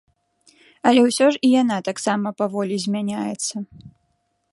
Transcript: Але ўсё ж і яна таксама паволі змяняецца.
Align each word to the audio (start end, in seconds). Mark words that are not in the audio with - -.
Але 0.91 0.99
ўсё 1.07 1.27
ж 1.35 1.41
і 1.49 1.51
яна 1.61 1.77
таксама 1.89 2.31
паволі 2.41 2.75
змяняецца. 2.87 3.55